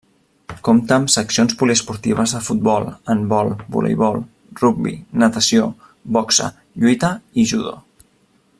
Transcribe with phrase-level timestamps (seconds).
[0.67, 4.17] Compta amb seccions poliesportives de futbol, handbol, voleibol,
[4.63, 5.69] rugbi, natació,
[6.17, 6.49] boxa,
[6.85, 7.77] lluita i judo.